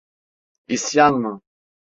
[0.67, 1.41] İsyan mı?